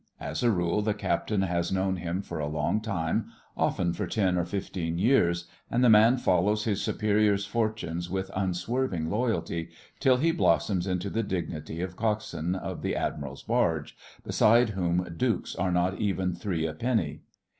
[0.19, 4.35] As a rule the Captain has known him for a long time, often for ten
[4.35, 9.69] or fifteen years, and the man follows his superior's fortunes with unswerving loyalty,
[9.99, 15.55] till he blossoms into the dignity of coxswain of the Admiral's barge, beside whom dukes
[15.55, 17.21] are not even three a penny.